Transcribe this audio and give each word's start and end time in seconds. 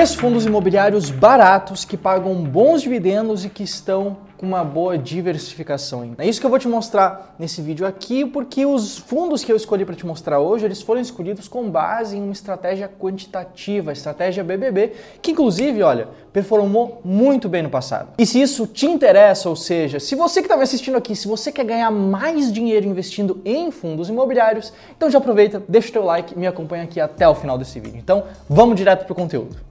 Três 0.00 0.14
fundos 0.14 0.46
imobiliários 0.46 1.10
baratos 1.10 1.84
que 1.84 1.94
pagam 1.94 2.34
bons 2.42 2.80
dividendos 2.80 3.44
e 3.44 3.50
que 3.50 3.62
estão 3.62 4.16
com 4.38 4.46
uma 4.46 4.64
boa 4.64 4.96
diversificação. 4.96 6.14
É 6.16 6.26
isso 6.26 6.40
que 6.40 6.46
eu 6.46 6.48
vou 6.48 6.58
te 6.58 6.66
mostrar 6.66 7.34
nesse 7.38 7.60
vídeo 7.60 7.86
aqui, 7.86 8.24
porque 8.24 8.64
os 8.64 8.96
fundos 8.96 9.44
que 9.44 9.52
eu 9.52 9.56
escolhi 9.56 9.84
para 9.84 9.94
te 9.94 10.06
mostrar 10.06 10.40
hoje, 10.40 10.64
eles 10.64 10.80
foram 10.80 11.02
escolhidos 11.02 11.48
com 11.48 11.70
base 11.70 12.16
em 12.16 12.22
uma 12.22 12.32
estratégia 12.32 12.88
quantitativa, 12.88 13.92
estratégia 13.92 14.42
BBB, 14.42 14.94
que 15.20 15.32
inclusive, 15.32 15.82
olha, 15.82 16.08
performou 16.32 17.02
muito 17.04 17.46
bem 17.46 17.62
no 17.62 17.68
passado. 17.68 18.14
E 18.16 18.24
se 18.24 18.40
isso 18.40 18.66
te 18.66 18.86
interessa, 18.86 19.50
ou 19.50 19.56
seja, 19.56 20.00
se 20.00 20.14
você 20.14 20.40
que 20.40 20.46
está 20.46 20.56
me 20.56 20.62
assistindo 20.62 20.96
aqui, 20.96 21.14
se 21.14 21.28
você 21.28 21.52
quer 21.52 21.66
ganhar 21.66 21.90
mais 21.90 22.50
dinheiro 22.50 22.88
investindo 22.88 23.42
em 23.44 23.70
fundos 23.70 24.08
imobiliários, 24.08 24.72
então 24.96 25.10
já 25.10 25.18
aproveita, 25.18 25.62
deixa 25.68 25.90
o 25.90 25.92
teu 25.92 26.04
like 26.06 26.32
e 26.34 26.38
me 26.38 26.46
acompanha 26.46 26.84
aqui 26.84 26.98
até 26.98 27.28
o 27.28 27.34
final 27.34 27.58
desse 27.58 27.78
vídeo. 27.78 27.98
Então, 27.98 28.24
vamos 28.48 28.76
direto 28.76 29.04
para 29.04 29.12
o 29.12 29.14
conteúdo. 29.14 29.69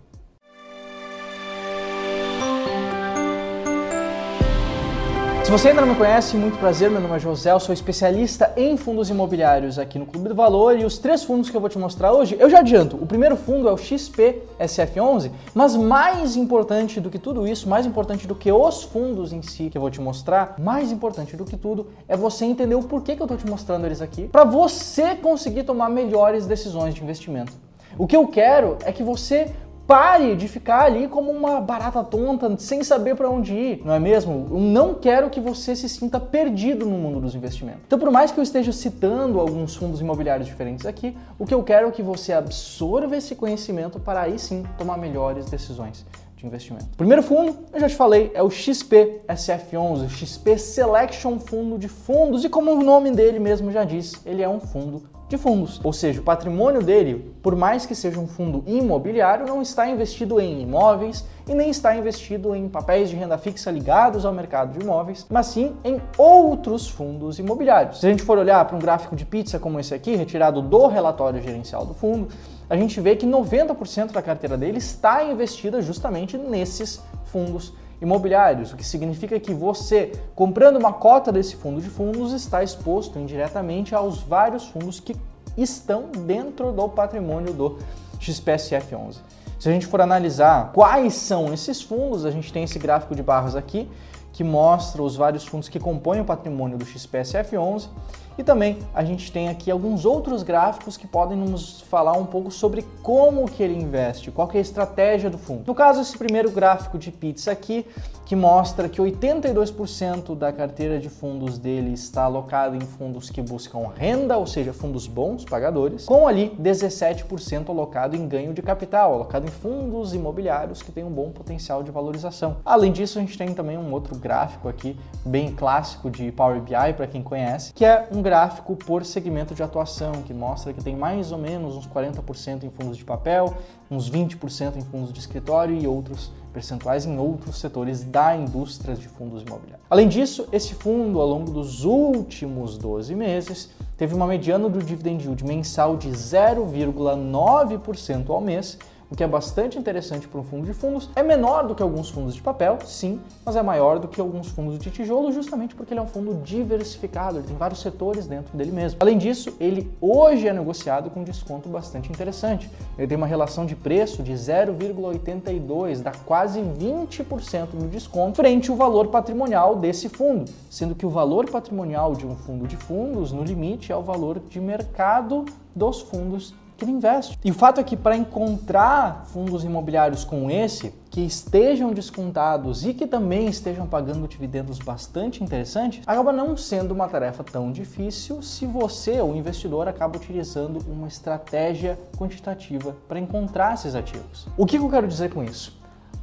Se 5.49 5.52
você 5.52 5.70
ainda 5.70 5.81
não 5.81 5.88
me 5.88 5.95
conhece, 5.95 6.38
muito 6.38 6.59
prazer, 6.59 6.91
meu 6.91 7.02
nome 7.02 7.16
é 7.16 7.20
José, 7.20 7.52
eu 7.52 7.59
sou 7.59 7.73
especialista 7.73 8.53
em 8.55 8.77
fundos 8.77 9.09
imobiliários 9.09 9.80
aqui 9.80 9.98
no 9.98 10.05
Clube 10.05 10.30
do 10.30 10.35
Valor 10.35 10.77
e 10.77 10.85
os 10.85 10.99
três 10.99 11.23
fundos 11.23 11.49
que 11.49 11.58
eu 11.58 11.59
vou 11.59 11.72
te 11.72 11.80
mostrar 11.80 12.13
hoje, 12.13 12.38
eu 12.39 12.48
já 12.52 12.59
adianto, 12.59 12.98
o 12.98 13.08
primeiro 13.08 13.35
fundo 13.35 13.67
é 13.67 13.72
o 13.72 13.75
XP 13.75 14.44
SF11, 14.59 15.31
mas 15.55 15.75
mais 15.75 16.35
importante 16.35 17.02
do 17.02 17.09
que 17.09 17.17
tudo 17.17 17.48
isso, 17.48 17.67
mais 17.67 17.88
importante 17.88 18.27
do 18.27 18.35
que 18.35 18.52
os 18.52 18.84
fundos 18.84 19.34
em 19.34 19.41
si 19.41 19.72
que 19.72 19.77
eu 19.80 19.81
vou 19.81 19.89
te 19.89 19.99
mostrar, 19.99 20.53
mais 20.59 20.91
importante 20.91 21.35
do 21.35 21.45
que 21.45 21.58
tudo 21.58 21.88
é 22.08 22.16
você 22.16 22.45
entender 22.45 22.75
o 22.75 22.84
porquê 22.84 23.16
que 23.16 23.22
eu 23.23 23.25
estou 23.25 23.36
te 23.39 23.50
mostrando 23.50 23.88
eles 23.88 24.03
aqui, 24.03 24.28
para 24.28 24.44
você 24.44 25.16
conseguir 25.16 25.63
tomar 25.63 25.89
melhores 25.89 26.45
decisões 26.45 26.94
de 26.94 27.02
investimento. 27.02 27.53
O 27.97 28.06
que 28.06 28.16
eu 28.16 28.28
quero 28.28 28.78
é 28.86 28.91
que 28.91 29.02
você 29.02 29.52
Pare 29.90 30.36
de 30.36 30.48
ficar 30.48 30.82
ali 30.82 31.08
como 31.08 31.32
uma 31.32 31.59
barata 31.59 32.04
tonta, 32.04 32.56
sem 32.59 32.84
saber 32.84 33.16
para 33.16 33.28
onde 33.28 33.56
ir, 33.56 33.82
não 33.84 33.92
é 33.92 33.98
mesmo? 33.98 34.46
Eu 34.52 34.59
não 34.59 34.94
quero 34.94 35.31
que 35.31 35.42
você 35.42 35.76
se 35.76 35.90
sinta 35.90 36.20
perdido 36.20 36.86
no 36.86 36.96
mundo 36.96 37.20
dos 37.20 37.34
investimentos. 37.34 37.81
Então, 37.88 37.98
por 37.98 38.12
mais 38.12 38.31
que 38.31 38.40
eu 38.40 38.44
esteja 38.44 38.72
citando 38.72 39.40
alguns 39.40 39.76
fundos 39.76 40.00
imobiliários 40.00 40.48
diferentes 40.48 40.86
aqui, 40.86 41.18
o 41.40 41.46
que 41.48 41.56
eu 41.56 41.64
quero 41.64 41.88
é 41.88 41.92
que 41.92 42.04
você 42.04 42.31
absorva 42.31 43.18
esse 43.18 43.34
conhecimento 43.34 44.00
para 44.00 44.22
aí 44.22 44.38
sim 44.38 44.64
tomar 44.78 44.96
melhores 44.96 45.50
decisões 45.50 46.06
de 46.38 46.46
investimento. 46.46 46.86
Primeiro 46.96 47.24
fundo, 47.24 47.58
eu 47.74 47.80
já 47.80 47.90
te 47.90 47.96
falei, 47.96 48.30
é 48.36 48.44
o 48.44 48.50
XP 48.52 49.22
SF11, 49.28 50.06
o 50.06 50.09
XP 50.09 50.56
Selection 50.59 51.40
Fundo 51.40 51.80
de 51.80 51.88
Fundos, 51.88 52.46
e 52.46 52.50
como 52.50 52.72
o 52.74 52.84
nome 52.84 53.09
dele 53.09 53.40
mesmo 53.40 53.72
já 53.72 53.84
diz, 53.84 54.22
ele 54.24 54.44
é 54.44 54.48
um 54.48 54.59
fundo 54.59 55.02
de 55.30 55.38
fundos. 55.38 55.80
Ou 55.83 55.94
seja, 55.94 56.19
o 56.19 56.23
patrimônio 56.23 56.81
dele, 56.81 57.33
por 57.41 57.55
mais 57.55 57.85
que 57.85 57.94
seja 57.94 58.19
um 58.19 58.27
fundo 58.27 58.63
imobiliário, 58.66 59.45
não 59.45 59.61
está 59.61 59.88
investido 59.88 60.41
em 60.41 60.63
imóveis 60.63 61.23
e 61.47 61.53
nem 61.53 61.69
está 61.69 61.95
investido 61.95 62.55
em 62.55 62.67
papéis 62.67 63.09
de 63.09 63.16
renda 63.16 63.38
fixa 63.38 63.69
ligados 63.69 64.25
ao 64.25 64.33
mercado 64.33 64.77
de 64.77 64.83
imóveis, 64.83 65.25
mas 65.30 65.45
sim 65.45 65.75
em 65.83 66.02
outros 66.17 66.89
fundos 66.89 67.38
imobiliários. 67.38 68.00
Se 68.00 68.07
a 68.07 68.09
gente 68.09 68.23
for 68.23 68.39
olhar 68.39 68.66
para 68.66 68.75
um 68.75 68.80
gráfico 68.80 69.16
de 69.16 69.23
pizza 69.23 69.59
como 69.59 69.80
esse 69.80 69.94
aqui, 69.94 70.16
retirado 70.16 70.61
do 70.63 70.88
relatório 70.88 71.41
gerencial 71.41 71.85
do 71.85 71.94
fundo, 71.94 72.27
a 72.67 72.75
gente 72.75 73.00
vê 73.00 73.16
que 73.16 73.25
90% 73.25 74.11
da 74.11 74.22
carteira 74.22 74.57
dele 74.57 74.80
está 74.80 75.23
investida 75.23 75.81
justamente 75.81 76.38
nesses 76.38 77.02
fundos 77.25 77.73
imobiliários, 78.02 78.72
o 78.72 78.78
que 78.78 78.83
significa 78.83 79.39
que 79.39 79.53
você, 79.53 80.11
comprando 80.36 80.78
uma 80.78 80.94
cota 80.94 81.31
desse 81.31 81.55
fundo 81.55 81.81
de 81.81 81.89
fundos, 81.89 82.33
está 82.33 82.64
exposto 82.64 83.19
indiretamente 83.19 83.94
aos 83.94 84.19
vários 84.19 84.67
fundos 84.67 85.00
que 85.00 85.16
estão 85.58 86.09
dentro 86.25 86.72
do 86.72 86.88
patrimônio 86.88 87.53
do 87.53 87.78
XPSF11. 88.19 89.18
Se 89.59 89.68
a 89.68 89.72
gente 89.72 89.85
for 89.85 90.00
analisar 90.00 90.72
quais 90.72 91.13
são 91.16 91.53
esses 91.53 91.81
fundos, 91.81 92.25
a 92.25 92.31
gente 92.31 92.51
tem 92.53 92.63
esse 92.63 92.79
gráfico 92.79 93.13
de 93.13 93.22
barras 93.22 93.56
aqui, 93.56 93.90
que 94.39 94.44
mostra 94.45 95.03
os 95.03 95.17
vários 95.17 95.45
fundos 95.45 95.67
que 95.67 95.77
compõem 95.77 96.22
o 96.22 96.23
patrimônio 96.23 96.77
do 96.77 96.85
XPSF11 96.85 97.89
e 98.38 98.44
também 98.44 98.79
a 98.94 99.03
gente 99.03 99.29
tem 99.33 99.50
aqui 99.50 99.69
alguns 99.69 100.05
outros 100.05 100.44
gráficos 100.44 100.95
que 100.95 101.05
podem 101.05 101.38
nos 101.38 101.81
falar 101.81 102.13
um 102.13 102.25
pouco 102.25 102.50
sobre 102.50 102.85
como 103.03 103.51
que 103.51 103.61
ele 103.61 103.75
investe, 103.75 104.31
qual 104.31 104.47
que 104.47 104.55
é 104.55 104.59
a 104.59 104.61
estratégia 104.61 105.29
do 105.29 105.38
fundo. 105.38 105.63
No 105.67 105.75
caso, 105.75 106.00
esse 106.00 106.17
primeiro 106.17 106.50
gráfico 106.51 106.97
de 106.97 107.11
pizza 107.11 107.51
aqui, 107.51 107.85
que 108.29 108.35
mostra 108.35 108.88
que 108.88 109.01
82% 109.01 110.38
da 110.38 110.53
carteira 110.53 111.00
de 111.00 111.09
fundos 111.09 111.57
dele 111.57 111.94
está 111.94 112.25
alocada 112.25 112.78
em 112.78 112.79
fundos 112.79 113.31
que 113.31 113.41
buscam 113.41 113.88
renda, 113.88 114.38
ou 114.38 114.45
seja, 114.45 114.72
fundos 114.72 115.07
bons, 115.07 115.44
pagadores, 115.44 116.06
com 116.06 116.28
ali 116.28 116.56
17% 116.62 117.69
alocado 117.69 118.16
em 118.16 118.28
ganho 118.28 118.53
de 118.53 118.62
capital, 118.62 119.16
alocado 119.16 119.47
em 119.47 119.50
fundos 119.50 120.13
imobiliários 120.13 120.84
que 120.84 120.91
têm 120.91 121.03
um 121.03 121.09
bom 121.09 121.31
potencial 121.31 121.81
de 121.81 121.89
valorização. 121.89 122.57
Além 122.63 122.91
disso, 122.91 123.18
a 123.18 123.22
gente 123.22 123.35
tem 123.35 123.51
também 123.51 123.79
um 123.79 123.91
outro 123.91 124.16
gráfico 124.16 124.69
aqui, 124.69 124.95
bem 125.25 125.51
clássico 125.51 126.12
de 126.12 126.31
Power 126.31 126.62
BI 126.62 126.94
para 126.95 127.07
quem 127.07 127.23
conhece, 127.23 127.73
que 127.73 127.84
é 127.84 128.07
um 128.12 128.22
gráfico 128.22 128.75
por 128.75 129.03
segmento 129.03 129.56
de 129.56 129.63
atuação, 129.63 130.12
que 130.12 130.35
mostra 130.35 130.72
que 130.72 130.84
tem 130.84 130.95
mais 130.95 131.31
ou 131.31 131.39
menos 131.39 131.75
uns 131.75 131.88
40% 131.88 132.63
em 132.63 132.69
fundos 132.69 132.95
de 132.95 133.03
papel, 133.03 133.56
uns 133.89 134.09
20% 134.09 134.77
em 134.77 134.81
fundos 134.81 135.11
de 135.11 135.19
escritório 135.19 135.75
e 135.75 135.88
outros 135.88 136.31
percentuais 136.53 137.05
em 137.05 137.17
outros 137.17 137.59
setores 137.59 138.03
da 138.03 138.35
indústria 138.35 138.95
de 138.95 139.07
fundos 139.07 139.44
imobiliários. 139.44 139.85
Além 139.89 140.07
disso, 140.07 140.47
esse 140.51 140.73
fundo, 140.73 141.22
ao 141.22 141.27
longo 141.27 141.51
dos 141.51 141.85
últimos 141.85 142.75
12 142.77 143.13
meses, 143.16 143.69
teve 143.97 144.16
uma 144.16 144.27
mediana 144.27 144.69
do 144.69 144.79
dividend 144.79 145.23
yield 145.23 145.45
mensal 145.45 145.97
de 145.97 146.09
0,9% 146.09 148.29
ao 148.29 148.41
mês, 148.41 148.77
o 149.09 149.16
que 149.16 149.24
é 149.24 149.28
bastante 149.28 149.78
interessante 149.78 150.28
para 150.28 150.40
um 150.40 150.44
fundo 150.44 150.66
de 150.66 150.74
fundos. 150.74 151.09
É 151.16 151.24
menor 151.24 151.68
do 151.68 151.74
que 151.74 151.81
alguns 151.81 152.09
fundos 152.09 152.36
de 152.36 152.42
papel, 152.42 152.78
sim, 152.86 153.20
mas 153.44 153.56
é 153.56 153.62
maior 153.62 154.00
do 154.00 154.08
que 154.08 154.22
alguns 154.22 154.50
fundos 154.50 154.78
de 154.78 154.92
tijolo, 154.92 155.31
justamente 155.31 155.74
porque 155.74 155.94
ele 155.94 156.00
é 156.00 156.03
um 156.03 156.08
fundo 156.08 156.36
diversificado, 156.44 157.40
ele 157.40 157.48
tem 157.48 157.56
vários 157.56 157.81
setores 157.81 158.28
dentro 158.28 158.56
dele 158.56 158.72
mesmo. 158.72 158.98
Além 159.02 159.18
disso, 159.18 159.56
ele 159.59 159.92
hoje 160.00 160.48
é 160.48 160.53
negociado 160.53 161.09
com 161.09 161.22
um 161.22 161.24
desconto 161.24 161.68
bastante 161.69 162.09
interessante. 162.09 162.69
Ele 162.98 163.08
tem 163.08 163.18
uma 163.18 163.28
relação 163.28 163.66
de 163.66 163.75
preço 163.75 164.22
de 164.22 164.34
0,82, 164.34 166.02
dá 166.02 166.12
quase 166.25 166.62
20% 166.62 167.74
no 167.74 167.88
desconto 167.88 168.36
frente 168.36 168.69
ao 168.69 168.78
valor 168.78 169.08
patrimonial 169.08 169.75
desse 169.75 170.08
fundo, 170.09 170.52
sendo 170.69 170.94
que 170.94 171.06
o 171.06 171.09
valor 171.09 171.50
patrimonial 171.50 172.14
de 172.14 172.25
um 172.25 172.36
fundo 172.36 172.68
de 172.68 172.78
fundos, 172.78 173.31
no 173.31 173.44
limite, 173.44 173.92
é 173.92 173.96
o 173.96 174.02
valor 174.02 174.40
de 174.40 174.59
mercado 174.59 175.46
dos 175.75 176.02
fundos 176.02 176.53
que 176.79 176.85
ele 176.85 176.94
investe. 176.94 177.38
E 177.44 177.51
o 177.51 177.53
fato 177.53 177.79
é 177.79 177.84
que 177.84 177.95
para 177.95 178.16
encontrar 178.16 179.25
fundos 179.28 179.63
imobiliários 179.63 180.23
com 180.23 180.50
esse, 180.50 180.94
que 181.09 181.22
estejam 181.22 181.91
descontados 181.91 182.85
e 182.85 182.94
que 182.94 183.06
também 183.06 183.47
estejam 183.47 183.85
pagando 183.85 184.28
dividendos 184.28 184.79
bastante 184.79 185.44
interessantes, 185.44 186.01
acaba 186.07 186.31
não 186.31 186.56
sendo 186.56 186.91
uma 186.94 187.07
tarefa 187.07 187.44
tão 187.44 187.72
difícil 187.72 188.41
se 188.41 188.66
você, 188.66 189.22
o 189.22 189.35
investidor, 189.35 189.88
acaba 189.88 190.18
utilizando 190.18 190.79
uma 190.88 191.07
estratégia 191.07 192.00
quantitativa 192.18 192.95
para 193.07 193.19
encontrar 193.19 193.73
esses 193.73 193.95
ativos. 193.95 194.47
O 194.57 194.66
que 194.66 194.78
eu 194.78 194.89
quero 194.89 195.07
dizer 195.07 195.34
com 195.34 195.44
isso? 195.44 195.79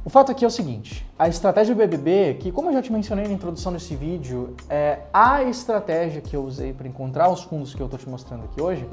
O 0.07 0.09
fato 0.09 0.31
aqui 0.31 0.45
é 0.45 0.47
o 0.47 0.51
seguinte, 0.51 1.05
a 1.19 1.27
estratégia 1.27 1.75
BBB, 1.75 2.37
que 2.39 2.49
como 2.49 2.69
eu 2.69 2.73
já 2.73 2.81
te 2.81 2.93
mencionei 2.93 3.27
na 3.27 3.33
introdução 3.33 3.73
desse 3.73 3.93
vídeo, 3.93 4.55
é 4.69 4.99
a 5.11 5.43
estratégia 5.43 6.21
que 6.21 6.33
eu 6.33 6.45
usei 6.45 6.71
para 6.71 6.87
encontrar 6.87 7.29
os 7.29 7.43
fundos 7.43 7.75
que 7.75 7.81
eu 7.81 7.87
estou 7.87 7.99
te 7.99 8.07
mostrando 8.07 8.45
aqui 8.45 8.61
hoje, 8.61 8.87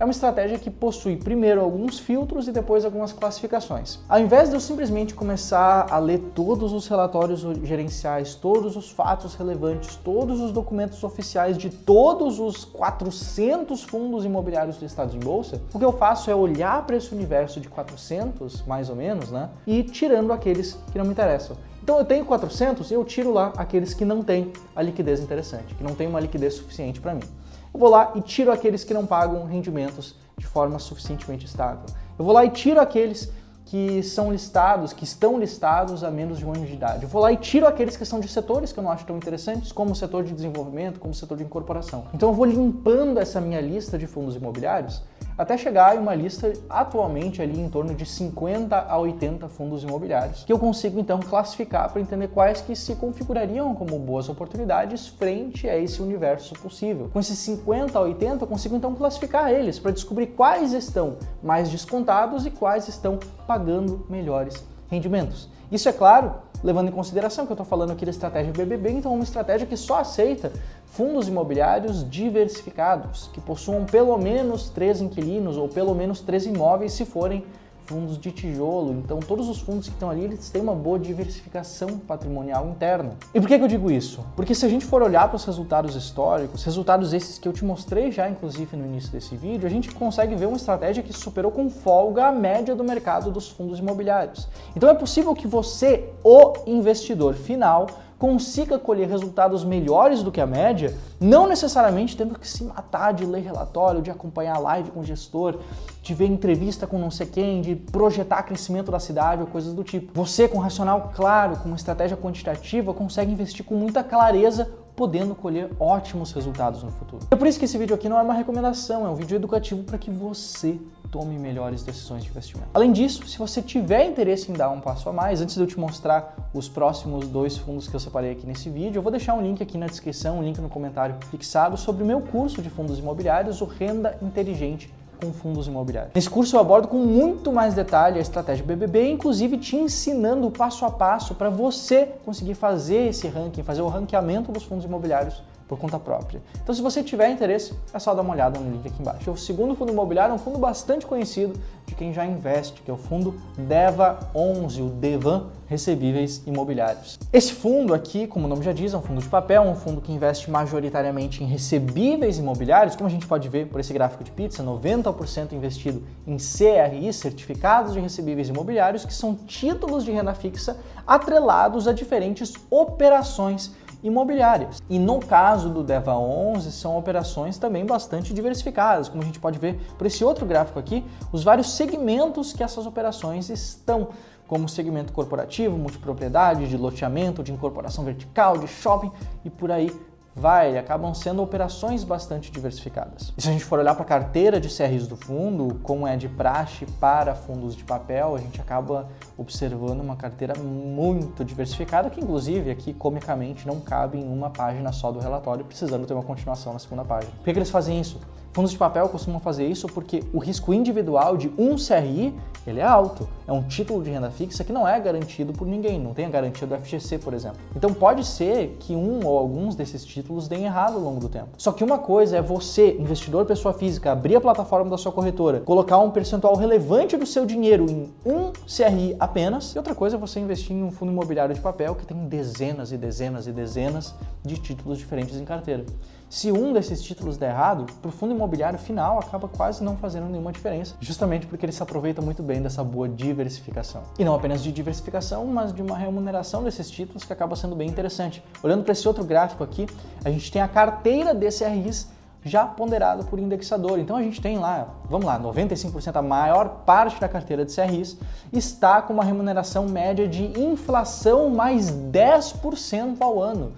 é 0.00 0.04
uma 0.04 0.12
estratégia 0.12 0.58
que 0.58 0.70
possui 0.70 1.14
primeiro 1.14 1.60
alguns 1.60 1.98
filtros 1.98 2.48
e 2.48 2.52
depois 2.52 2.86
algumas 2.86 3.12
classificações. 3.12 3.98
Ao 4.08 4.18
invés 4.18 4.48
de 4.48 4.56
eu 4.56 4.60
simplesmente 4.60 5.14
começar 5.14 5.86
a 5.90 5.98
ler 5.98 6.18
todos 6.34 6.72
os 6.72 6.88
relatórios 6.88 7.42
gerenciais, 7.62 8.34
todos 8.34 8.76
os 8.76 8.90
fatos 8.90 9.34
relevantes, 9.34 9.96
todos 9.96 10.40
os 10.40 10.52
documentos 10.52 11.04
oficiais 11.04 11.58
de 11.58 11.68
todos 11.68 12.40
os 12.40 12.64
400 12.64 13.82
fundos 13.82 14.24
imobiliários 14.24 14.80
listados 14.80 15.14
em 15.14 15.18
bolsa, 15.18 15.60
o 15.74 15.78
que 15.78 15.84
eu 15.84 15.92
faço 15.92 16.30
é 16.30 16.34
olhar 16.34 16.86
para 16.86 16.96
esse 16.96 17.14
universo 17.14 17.60
de 17.60 17.68
400, 17.68 18.62
mais 18.62 18.88
ou 18.88 18.96
menos, 18.96 19.30
né, 19.30 19.50
e 19.66 19.82
tirando 19.82 20.32
aqueles 20.32 20.78
que 20.90 20.96
não 20.96 21.04
me 21.04 21.10
interessam. 21.10 21.58
Então 21.82 21.98
eu 21.98 22.06
tenho 22.06 22.24
400 22.24 22.90
e 22.90 22.94
eu 22.94 23.04
tiro 23.04 23.30
lá 23.32 23.52
aqueles 23.54 23.92
que 23.92 24.06
não 24.06 24.22
têm 24.22 24.50
a 24.74 24.80
liquidez 24.80 25.20
interessante, 25.20 25.74
que 25.74 25.84
não 25.84 25.94
tem 25.94 26.06
uma 26.06 26.20
liquidez 26.20 26.54
suficiente 26.54 27.00
para 27.00 27.14
mim 27.14 27.39
eu 27.72 27.80
vou 27.80 27.88
lá 27.88 28.12
e 28.14 28.20
tiro 28.20 28.50
aqueles 28.50 28.84
que 28.84 28.92
não 28.92 29.06
pagam 29.06 29.44
rendimentos 29.46 30.14
de 30.36 30.46
forma 30.46 30.78
suficientemente 30.78 31.46
estável. 31.46 31.84
Eu 32.18 32.24
vou 32.24 32.34
lá 32.34 32.44
e 32.44 32.50
tiro 32.50 32.80
aqueles 32.80 33.30
que 33.70 34.02
são 34.02 34.32
listados, 34.32 34.92
que 34.92 35.04
estão 35.04 35.38
listados 35.38 36.02
há 36.02 36.10
menos 36.10 36.38
de 36.38 36.44
um 36.44 36.50
ano 36.50 36.66
de 36.66 36.72
idade. 36.72 37.04
Eu 37.04 37.08
vou 37.08 37.22
lá 37.22 37.32
e 37.32 37.36
tiro 37.36 37.68
aqueles 37.68 37.96
que 37.96 38.04
são 38.04 38.18
de 38.18 38.26
setores 38.26 38.72
que 38.72 38.80
eu 38.80 38.82
não 38.82 38.90
acho 38.90 39.06
tão 39.06 39.16
interessantes, 39.16 39.70
como 39.70 39.92
o 39.92 39.94
setor 39.94 40.24
de 40.24 40.32
desenvolvimento, 40.32 40.98
como 40.98 41.12
o 41.12 41.14
setor 41.14 41.38
de 41.38 41.44
incorporação. 41.44 42.06
Então 42.12 42.30
eu 42.30 42.34
vou 42.34 42.46
limpando 42.46 43.18
essa 43.20 43.40
minha 43.40 43.60
lista 43.60 43.96
de 43.96 44.08
fundos 44.08 44.34
imobiliários 44.34 45.02
até 45.40 45.56
chegar 45.56 45.96
em 45.96 45.98
uma 45.98 46.14
lista 46.14 46.52
atualmente 46.68 47.40
ali 47.40 47.58
em 47.58 47.70
torno 47.70 47.94
de 47.94 48.04
50 48.04 48.76
a 48.76 48.98
80 48.98 49.48
fundos 49.48 49.82
imobiliários, 49.82 50.44
que 50.44 50.52
eu 50.52 50.58
consigo 50.58 51.00
então 51.00 51.18
classificar 51.18 51.90
para 51.90 52.02
entender 52.02 52.28
quais 52.28 52.60
que 52.60 52.76
se 52.76 52.94
configurariam 52.94 53.74
como 53.74 53.98
boas 53.98 54.28
oportunidades 54.28 55.08
frente 55.08 55.66
a 55.66 55.78
esse 55.78 56.02
universo 56.02 56.52
possível. 56.56 57.08
Com 57.10 57.18
esses 57.18 57.38
50 57.38 57.98
a 57.98 58.02
80 58.02 58.44
eu 58.44 58.46
consigo 58.46 58.76
então 58.76 58.94
classificar 58.94 59.50
eles 59.50 59.78
para 59.78 59.92
descobrir 59.92 60.26
quais 60.26 60.74
estão 60.74 61.16
mais 61.42 61.70
descontados 61.70 62.44
e 62.44 62.50
quais 62.50 62.86
estão 62.86 63.18
pagando 63.46 64.04
melhores 64.10 64.62
rendimentos. 64.90 65.48
Isso 65.72 65.88
é 65.88 65.92
claro, 65.92 66.34
levando 66.62 66.88
em 66.88 66.92
consideração 66.92 67.46
que 67.46 67.52
eu 67.52 67.54
estou 67.54 67.66
falando 67.66 67.92
aqui 67.92 68.04
da 68.04 68.10
estratégia 68.10 68.52
BBB, 68.52 68.90
então 68.90 69.12
é 69.12 69.14
uma 69.14 69.24
estratégia 69.24 69.66
que 69.66 69.76
só 69.76 70.00
aceita 70.00 70.52
fundos 70.86 71.28
imobiliários 71.28 72.08
diversificados, 72.08 73.30
que 73.32 73.40
possuam 73.40 73.84
pelo 73.84 74.16
menos 74.18 74.68
três 74.68 75.00
inquilinos 75.00 75.56
ou 75.56 75.68
pelo 75.68 75.94
menos 75.94 76.20
três 76.20 76.46
imóveis 76.46 76.92
se 76.92 77.04
forem 77.04 77.44
fundos 77.90 78.16
de 78.16 78.30
tijolo. 78.30 78.92
Então, 78.92 79.18
todos 79.18 79.48
os 79.48 79.58
fundos 79.58 79.88
que 79.88 79.94
estão 79.94 80.08
ali, 80.08 80.22
eles 80.22 80.48
têm 80.48 80.62
uma 80.62 80.76
boa 80.76 80.96
diversificação 80.96 81.98
patrimonial 81.98 82.68
interna. 82.68 83.16
E 83.34 83.40
por 83.40 83.48
que, 83.48 83.58
que 83.58 83.64
eu 83.64 83.68
digo 83.68 83.90
isso? 83.90 84.24
Porque 84.36 84.54
se 84.54 84.64
a 84.64 84.68
gente 84.68 84.84
for 84.84 85.02
olhar 85.02 85.26
para 85.26 85.34
os 85.34 85.44
resultados 85.44 85.96
históricos, 85.96 86.62
resultados 86.62 87.12
esses 87.12 87.36
que 87.36 87.48
eu 87.48 87.52
te 87.52 87.64
mostrei 87.64 88.12
já, 88.12 88.30
inclusive, 88.30 88.76
no 88.76 88.86
início 88.86 89.10
desse 89.10 89.36
vídeo, 89.36 89.66
a 89.66 89.70
gente 89.70 89.92
consegue 89.92 90.36
ver 90.36 90.46
uma 90.46 90.56
estratégia 90.56 91.02
que 91.02 91.12
superou 91.12 91.50
com 91.50 91.68
folga 91.68 92.26
a 92.26 92.32
média 92.32 92.76
do 92.76 92.84
mercado 92.84 93.32
dos 93.32 93.48
fundos 93.48 93.80
imobiliários. 93.80 94.46
Então, 94.76 94.88
é 94.88 94.94
possível 94.94 95.34
que 95.34 95.48
você, 95.48 96.08
o 96.22 96.52
investidor 96.68 97.34
final, 97.34 97.88
consiga 98.20 98.78
colher 98.78 99.08
resultados 99.08 99.64
melhores 99.64 100.22
do 100.22 100.30
que 100.30 100.42
a 100.42 100.46
média, 100.46 100.94
não 101.18 101.48
necessariamente 101.48 102.14
tendo 102.14 102.38
que 102.38 102.46
se 102.46 102.62
matar 102.62 103.14
de 103.14 103.24
ler 103.24 103.42
relatório, 103.42 104.02
de 104.02 104.10
acompanhar 104.10 104.58
live 104.58 104.90
com 104.90 105.00
o 105.00 105.04
gestor, 105.04 105.58
de 106.02 106.12
ver 106.12 106.26
entrevista 106.26 106.86
com 106.86 106.98
não 106.98 107.10
sei 107.10 107.26
quem, 107.26 107.62
de 107.62 107.74
projetar 107.74 108.42
crescimento 108.42 108.92
da 108.92 109.00
cidade 109.00 109.40
ou 109.40 109.46
coisas 109.46 109.72
do 109.72 109.82
tipo. 109.82 110.12
Você, 110.12 110.46
com 110.46 110.58
racional 110.58 111.10
claro, 111.16 111.56
com 111.56 111.68
uma 111.68 111.76
estratégia 111.76 112.14
quantitativa, 112.14 112.92
consegue 112.92 113.32
investir 113.32 113.64
com 113.64 113.74
muita 113.74 114.04
clareza 114.04 114.70
podendo 114.94 115.34
colher 115.34 115.70
ótimos 115.80 116.30
resultados 116.32 116.82
no 116.82 116.90
futuro. 116.90 117.26
É 117.30 117.36
por 117.36 117.46
isso 117.46 117.58
que 117.58 117.64
esse 117.64 117.78
vídeo 117.78 117.94
aqui 117.94 118.06
não 118.06 118.18
é 118.18 118.22
uma 118.22 118.34
recomendação, 118.34 119.06
é 119.06 119.08
um 119.08 119.14
vídeo 119.14 119.34
educativo 119.34 119.82
para 119.82 119.96
que 119.96 120.10
você 120.10 120.78
tome 121.10 121.38
melhores 121.38 121.82
decisões 121.82 122.22
de 122.22 122.30
investimento. 122.30 122.68
Além 122.72 122.92
disso, 122.92 123.26
se 123.26 123.38
você 123.38 123.60
tiver 123.60 124.04
interesse 124.04 124.50
em 124.50 124.54
dar 124.54 124.70
um 124.70 124.80
passo 124.80 125.08
a 125.08 125.12
mais, 125.12 125.40
antes 125.40 125.54
de 125.54 125.60
eu 125.60 125.66
te 125.66 125.78
mostrar 125.78 126.50
os 126.54 126.68
próximos 126.68 127.26
dois 127.28 127.56
fundos 127.56 127.88
que 127.88 127.94
eu 127.94 128.00
separei 128.00 128.32
aqui 128.32 128.46
nesse 128.46 128.70
vídeo, 128.70 128.98
eu 128.98 129.02
vou 129.02 129.10
deixar 129.10 129.34
um 129.34 129.42
link 129.42 129.62
aqui 129.62 129.76
na 129.76 129.86
descrição, 129.86 130.38
um 130.38 130.42
link 130.42 130.58
no 130.60 130.68
comentário 130.68 131.16
fixado 131.30 131.76
sobre 131.76 132.02
o 132.02 132.06
meu 132.06 132.20
curso 132.20 132.62
de 132.62 132.70
fundos 132.70 132.98
imobiliários, 132.98 133.60
o 133.60 133.64
Renda 133.64 134.16
Inteligente 134.22 134.92
com 135.20 135.32
fundos 135.32 135.66
imobiliários. 135.66 136.14
Nesse 136.14 136.30
curso 136.30 136.56
eu 136.56 136.60
abordo 136.60 136.88
com 136.88 136.96
muito 136.96 137.52
mais 137.52 137.74
detalhe 137.74 138.18
a 138.18 138.22
estratégia 138.22 138.64
BBB, 138.64 139.10
inclusive 139.10 139.58
te 139.58 139.76
ensinando 139.76 140.50
passo 140.50 140.84
a 140.86 140.90
passo 140.90 141.34
para 141.34 141.50
você 141.50 142.08
conseguir 142.24 142.54
fazer 142.54 143.08
esse 143.08 143.28
ranking, 143.28 143.62
fazer 143.62 143.82
o 143.82 143.88
ranqueamento 143.88 144.50
dos 144.50 144.62
fundos 144.62 144.84
imobiliários 144.84 145.42
por 145.70 145.78
conta 145.78 146.00
própria. 146.00 146.42
Então, 146.60 146.74
se 146.74 146.82
você 146.82 147.00
tiver 147.00 147.30
interesse, 147.30 147.72
é 147.94 147.98
só 148.00 148.12
dar 148.12 148.22
uma 148.22 148.32
olhada 148.32 148.58
no 148.58 148.68
link 148.72 148.88
aqui 148.88 149.00
embaixo. 149.00 149.30
O 149.30 149.36
segundo 149.36 149.76
fundo 149.76 149.92
imobiliário 149.92 150.32
é 150.32 150.34
um 150.34 150.38
fundo 150.38 150.58
bastante 150.58 151.06
conhecido 151.06 151.54
de 151.86 151.94
quem 151.94 152.12
já 152.12 152.26
investe, 152.26 152.82
que 152.82 152.90
é 152.90 152.94
o 152.94 152.96
fundo 152.96 153.40
DEVA 153.56 154.18
11, 154.34 154.82
o 154.82 154.88
DEVAN 154.88 155.46
Recebíveis 155.68 156.42
Imobiliários. 156.44 157.20
Esse 157.32 157.52
fundo 157.52 157.94
aqui, 157.94 158.26
como 158.26 158.46
o 158.46 158.48
nome 158.48 158.64
já 158.64 158.72
diz, 158.72 158.92
é 158.92 158.96
um 158.96 159.00
fundo 159.00 159.20
de 159.20 159.28
papel, 159.28 159.62
um 159.62 159.76
fundo 159.76 160.00
que 160.00 160.10
investe 160.10 160.50
majoritariamente 160.50 161.44
em 161.44 161.46
recebíveis 161.46 162.38
imobiliários, 162.38 162.96
como 162.96 163.06
a 163.06 163.10
gente 163.10 163.28
pode 163.28 163.48
ver 163.48 163.68
por 163.68 163.78
esse 163.78 163.92
gráfico 163.92 164.24
de 164.24 164.32
pizza, 164.32 164.64
90% 164.64 165.52
investido 165.52 166.02
em 166.26 166.36
CRI, 166.36 167.12
certificados 167.12 167.92
de 167.92 168.00
recebíveis 168.00 168.48
imobiliários, 168.48 169.04
que 169.04 169.14
são 169.14 169.36
títulos 169.36 170.04
de 170.04 170.10
renda 170.10 170.34
fixa 170.34 170.76
atrelados 171.06 171.86
a 171.86 171.92
diferentes 171.92 172.54
operações 172.68 173.72
imobiliárias. 174.02 174.82
E 174.88 174.98
no 174.98 175.20
caso 175.20 175.68
do 175.68 175.82
DEVA 175.82 176.14
11, 176.14 176.72
são 176.72 176.96
operações 176.96 177.58
também 177.58 177.84
bastante 177.84 178.32
diversificadas, 178.32 179.08
como 179.08 179.22
a 179.22 179.26
gente 179.26 179.40
pode 179.40 179.58
ver 179.58 179.80
por 179.96 180.06
esse 180.06 180.24
outro 180.24 180.46
gráfico 180.46 180.78
aqui, 180.78 181.04
os 181.32 181.44
vários 181.44 181.72
segmentos 181.72 182.52
que 182.52 182.62
essas 182.62 182.86
operações 182.86 183.50
estão, 183.50 184.08
como 184.46 184.68
segmento 184.68 185.12
corporativo, 185.12 185.76
multipropriedade, 185.76 186.68
de 186.68 186.76
loteamento, 186.76 187.42
de 187.42 187.52
incorporação 187.52 188.04
vertical, 188.04 188.58
de 188.58 188.66
shopping 188.66 189.12
e 189.44 189.50
por 189.50 189.70
aí 189.70 189.90
vai, 190.34 190.78
acabam 190.78 191.12
sendo 191.14 191.42
operações 191.42 192.04
bastante 192.04 192.50
diversificadas. 192.50 193.32
E 193.36 193.42
se 193.42 193.48
a 193.48 193.52
gente 193.52 193.64
for 193.64 193.78
olhar 193.78 193.94
para 193.94 194.04
a 194.04 194.06
carteira 194.06 194.60
de 194.60 194.68
CRIs 194.68 195.06
do 195.06 195.16
fundo, 195.16 195.80
como 195.82 196.06
é 196.06 196.16
de 196.16 196.28
praxe 196.28 196.86
para 197.00 197.34
fundos 197.34 197.74
de 197.74 197.84
papel, 197.84 198.36
a 198.36 198.38
gente 198.38 198.60
acaba 198.60 199.08
observando 199.36 200.00
uma 200.00 200.16
carteira 200.16 200.54
muito 200.58 201.44
diversificada, 201.44 202.10
que 202.10 202.20
inclusive 202.20 202.70
aqui 202.70 202.92
comicamente 202.92 203.66
não 203.66 203.80
cabe 203.80 204.18
em 204.18 204.32
uma 204.32 204.50
página 204.50 204.92
só 204.92 205.10
do 205.10 205.18
relatório, 205.18 205.64
precisando 205.64 206.06
ter 206.06 206.14
uma 206.14 206.22
continuação 206.22 206.72
na 206.72 206.78
segunda 206.78 207.04
página. 207.04 207.32
Por 207.32 207.44
que, 207.44 207.52
que 207.52 207.58
eles 207.58 207.70
fazem 207.70 208.00
isso? 208.00 208.20
Fundos 208.52 208.72
de 208.72 208.78
papel 208.78 209.08
costumam 209.08 209.38
fazer 209.38 209.66
isso 209.66 209.86
porque 209.86 210.24
o 210.32 210.38
risco 210.38 210.74
individual 210.74 211.36
de 211.36 211.52
um 211.56 211.76
CRI 211.76 212.34
ele 212.66 212.80
é 212.80 212.84
alto. 212.84 213.28
É 213.46 213.52
um 213.52 213.62
título 213.62 214.02
de 214.02 214.10
renda 214.10 214.30
fixa 214.30 214.64
que 214.64 214.72
não 214.72 214.86
é 214.86 214.98
garantido 215.00 215.52
por 215.52 215.66
ninguém, 215.66 215.98
não 215.98 216.12
tem 216.12 216.26
a 216.26 216.28
garantia 216.28 216.66
do 216.66 216.76
FGC, 216.76 217.18
por 217.18 217.32
exemplo. 217.32 217.58
Então 217.74 217.92
pode 217.92 218.24
ser 218.24 218.76
que 218.80 218.94
um 218.94 219.24
ou 219.24 219.38
alguns 219.38 219.74
desses 219.74 220.04
títulos 220.04 220.46
deem 220.46 220.64
errado 220.64 220.94
ao 220.94 221.00
longo 221.00 221.20
do 221.20 221.28
tempo. 221.28 221.48
Só 221.56 221.72
que 221.72 221.82
uma 221.82 221.98
coisa 221.98 222.36
é 222.36 222.42
você, 222.42 222.96
investidor 222.98 223.46
pessoa 223.46 223.72
física, 223.72 224.12
abrir 224.12 224.36
a 224.36 224.40
plataforma 224.40 224.90
da 224.90 224.98
sua 224.98 225.12
corretora, 225.12 225.60
colocar 225.60 225.98
um 225.98 226.10
percentual 226.10 226.54
relevante 226.56 227.16
do 227.16 227.26
seu 227.26 227.46
dinheiro 227.46 227.86
em 227.88 228.12
um 228.26 228.52
CRI 228.66 229.16
apenas, 229.18 229.74
e 229.74 229.78
outra 229.78 229.94
coisa 229.94 230.16
é 230.16 230.18
você 230.18 230.40
investir 230.40 230.76
em 230.76 230.82
um 230.82 230.90
fundo 230.90 231.12
imobiliário 231.12 231.54
de 231.54 231.60
papel 231.60 231.94
que 231.94 232.04
tem 232.04 232.28
dezenas 232.28 232.92
e 232.92 232.96
dezenas 232.96 233.46
e 233.46 233.52
dezenas 233.52 234.14
de 234.44 234.56
títulos 234.56 234.98
diferentes 234.98 235.40
em 235.40 235.44
carteira. 235.44 235.84
Se 236.30 236.52
um 236.52 236.72
desses 236.72 237.02
títulos 237.02 237.36
der 237.36 237.50
errado, 237.50 237.86
para 238.00 238.08
o 238.08 238.12
fundo 238.12 238.32
imobiliário 238.32 238.78
final 238.78 239.18
acaba 239.18 239.48
quase 239.48 239.82
não 239.82 239.96
fazendo 239.96 240.28
nenhuma 240.28 240.52
diferença, 240.52 240.94
justamente 241.00 241.44
porque 241.44 241.66
ele 241.66 241.72
se 241.72 241.82
aproveita 241.82 242.22
muito 242.22 242.40
bem 242.40 242.62
dessa 242.62 242.84
boa 242.84 243.08
diversificação. 243.08 244.04
E 244.16 244.24
não 244.24 244.32
apenas 244.32 244.62
de 244.62 244.70
diversificação, 244.70 245.44
mas 245.46 245.74
de 245.74 245.82
uma 245.82 245.98
remuneração 245.98 246.62
desses 246.62 246.88
títulos 246.88 247.24
que 247.24 247.32
acaba 247.32 247.56
sendo 247.56 247.74
bem 247.74 247.88
interessante. 247.88 248.44
Olhando 248.62 248.84
para 248.84 248.92
esse 248.92 249.08
outro 249.08 249.24
gráfico 249.24 249.64
aqui, 249.64 249.88
a 250.24 250.30
gente 250.30 250.52
tem 250.52 250.62
a 250.62 250.68
carteira 250.68 251.34
DCRIs 251.34 252.08
já 252.44 252.64
ponderada 252.64 253.24
por 253.24 253.40
indexador. 253.40 253.98
Então 253.98 254.14
a 254.14 254.22
gente 254.22 254.40
tem 254.40 254.56
lá, 254.56 254.86
vamos 255.06 255.26
lá, 255.26 255.38
95% 255.40 256.14
a 256.14 256.22
maior 256.22 256.84
parte 256.86 257.20
da 257.20 257.28
carteira 257.28 257.64
de 257.64 257.74
CRIs 257.74 258.16
está 258.52 259.02
com 259.02 259.12
uma 259.12 259.24
remuneração 259.24 259.88
média 259.88 260.28
de 260.28 260.44
inflação 260.60 261.50
mais 261.50 261.90
10% 261.90 263.16
ao 263.18 263.42
ano. 263.42 263.72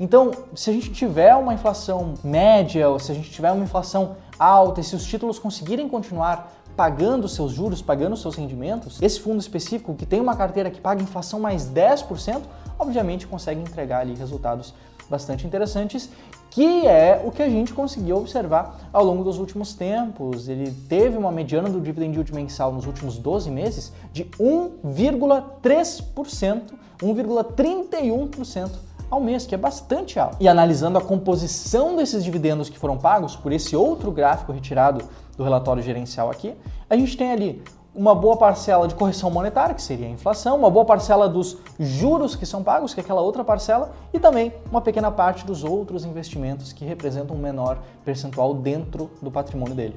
Então, 0.00 0.30
se 0.54 0.70
a 0.70 0.72
gente 0.72 0.92
tiver 0.92 1.34
uma 1.34 1.52
inflação 1.54 2.14
média, 2.22 2.88
ou 2.88 3.00
se 3.00 3.10
a 3.10 3.14
gente 3.14 3.30
tiver 3.30 3.50
uma 3.50 3.64
inflação 3.64 4.14
alta, 4.38 4.80
e 4.80 4.84
se 4.84 4.94
os 4.94 5.04
títulos 5.04 5.40
conseguirem 5.40 5.88
continuar 5.88 6.54
pagando 6.76 7.26
seus 7.26 7.50
juros, 7.52 7.82
pagando 7.82 8.16
seus 8.16 8.36
rendimentos, 8.36 9.02
esse 9.02 9.18
fundo 9.18 9.40
específico 9.40 9.92
que 9.94 10.06
tem 10.06 10.20
uma 10.20 10.36
carteira 10.36 10.70
que 10.70 10.80
paga 10.80 11.02
inflação 11.02 11.40
mais 11.40 11.68
10%, 11.68 12.42
obviamente 12.78 13.26
consegue 13.26 13.60
entregar 13.60 14.02
ali 14.02 14.14
resultados 14.14 14.72
bastante 15.10 15.44
interessantes, 15.44 16.08
que 16.50 16.86
é 16.86 17.20
o 17.24 17.32
que 17.32 17.42
a 17.42 17.48
gente 17.48 17.72
conseguiu 17.72 18.18
observar 18.18 18.88
ao 18.92 19.04
longo 19.04 19.24
dos 19.24 19.38
últimos 19.38 19.74
tempos. 19.74 20.48
Ele 20.48 20.70
teve 20.88 21.16
uma 21.16 21.32
mediana 21.32 21.68
do 21.68 21.80
dividend 21.80 22.14
yield 22.14 22.32
mensal 22.32 22.72
nos 22.72 22.86
últimos 22.86 23.18
12 23.18 23.50
meses 23.50 23.92
de 24.12 24.26
1,3%, 24.26 26.62
1,31% 27.02 28.87
ao 29.10 29.20
mês, 29.20 29.46
que 29.46 29.54
é 29.54 29.58
bastante 29.58 30.18
alto. 30.18 30.36
E 30.40 30.48
analisando 30.48 30.98
a 30.98 31.00
composição 31.00 31.96
desses 31.96 32.22
dividendos 32.24 32.68
que 32.68 32.78
foram 32.78 32.96
pagos 32.96 33.36
por 33.36 33.52
esse 33.52 33.74
outro 33.74 34.10
gráfico 34.10 34.52
retirado 34.52 35.04
do 35.36 35.44
relatório 35.44 35.82
gerencial 35.82 36.30
aqui, 36.30 36.54
a 36.88 36.96
gente 36.96 37.16
tem 37.16 37.32
ali 37.32 37.62
uma 37.94 38.14
boa 38.14 38.36
parcela 38.36 38.86
de 38.86 38.94
correção 38.94 39.30
monetária, 39.30 39.74
que 39.74 39.82
seria 39.82 40.06
a 40.06 40.10
inflação, 40.10 40.56
uma 40.56 40.70
boa 40.70 40.84
parcela 40.84 41.28
dos 41.28 41.58
juros 41.80 42.36
que 42.36 42.46
são 42.46 42.62
pagos, 42.62 42.94
que 42.94 43.00
é 43.00 43.02
aquela 43.02 43.20
outra 43.20 43.42
parcela, 43.42 43.92
e 44.12 44.20
também 44.20 44.52
uma 44.70 44.80
pequena 44.80 45.10
parte 45.10 45.44
dos 45.44 45.64
outros 45.64 46.04
investimentos 46.04 46.72
que 46.72 46.84
representam 46.84 47.34
um 47.34 47.40
menor 47.40 47.78
percentual 48.04 48.54
dentro 48.54 49.10
do 49.20 49.30
patrimônio 49.30 49.74
dele. 49.74 49.96